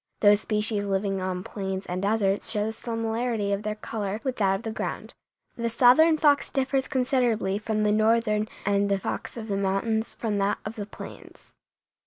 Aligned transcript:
Those 0.21 0.41
species 0.41 0.83
living 0.85 1.21
on 1.21 1.43
plains 1.43 1.85
and 1.85 2.01
deserts 2.01 2.49
show 2.49 2.65
the 2.65 2.73
similarity 2.73 3.53
of 3.53 3.61
their 3.61 3.75
color 3.75 4.19
with 4.23 4.37
that 4.37 4.55
of 4.55 4.63
the 4.63 4.71
ground; 4.71 5.13
the 5.55 5.69
southern 5.69 6.17
fox 6.17 6.49
differs 6.49 6.87
considerably 6.87 7.59
from 7.59 7.83
the 7.83 7.91
northern 7.91 8.47
and 8.65 8.89
the 8.89 8.97
fox 8.97 9.37
of 9.37 9.47
the 9.47 9.57
mountains 9.57 10.15
from 10.15 10.39
that 10.39 10.57
of 10.65 10.75
the 10.75 10.87
plains. 10.87 11.55